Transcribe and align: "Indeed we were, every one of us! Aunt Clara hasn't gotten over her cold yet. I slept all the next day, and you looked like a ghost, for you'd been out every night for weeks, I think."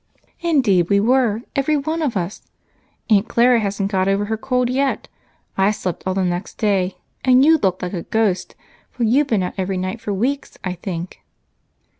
"Indeed 0.39 0.89
we 0.89 0.99
were, 0.99 1.43
every 1.55 1.77
one 1.77 2.01
of 2.01 2.17
us! 2.17 2.41
Aunt 3.11 3.27
Clara 3.27 3.59
hasn't 3.59 3.91
gotten 3.91 4.15
over 4.15 4.25
her 4.25 4.35
cold 4.35 4.67
yet. 4.67 5.07
I 5.59 5.69
slept 5.69 6.01
all 6.07 6.15
the 6.15 6.23
next 6.23 6.57
day, 6.57 6.97
and 7.23 7.45
you 7.45 7.59
looked 7.59 7.83
like 7.83 7.93
a 7.93 8.01
ghost, 8.01 8.55
for 8.89 9.03
you'd 9.03 9.27
been 9.27 9.43
out 9.43 9.53
every 9.59 9.77
night 9.77 10.01
for 10.01 10.11
weeks, 10.11 10.57
I 10.63 10.73
think." 10.73 11.21